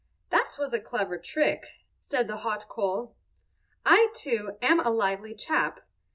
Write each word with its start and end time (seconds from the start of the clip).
"That 0.31 0.55
was 0.57 0.73
a 0.73 0.79
clever 0.79 1.19
trick," 1.19 1.63
said 1.99 2.27
the 2.27 2.37
hot 2.37 2.67
coal. 2.67 3.15
"I, 3.85 4.11
too, 4.15 4.57
am 4.59 4.79
a 4.79 4.89
lively 4.89 5.35
chap. 5.35 5.81